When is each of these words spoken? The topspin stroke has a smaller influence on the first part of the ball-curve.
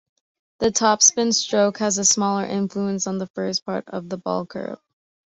The 0.61 0.69
topspin 0.71 1.31
stroke 1.31 1.77
has 1.77 1.99
a 1.99 2.03
smaller 2.05 2.43
influence 2.43 3.05
on 3.05 3.19
the 3.19 3.27
first 3.27 3.63
part 3.67 3.87
of 3.89 4.09
the 4.09 4.17
ball-curve. 4.17 4.79